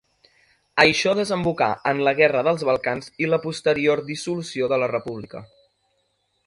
[0.83, 5.49] Això desembocà en la Guerra dels Balcans i la posterior dissolució de la República.